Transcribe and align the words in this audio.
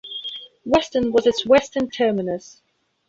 Weston 0.65 1.11
was 1.11 1.27
its 1.27 1.45
western 1.45 1.87
terminus. 1.87 2.59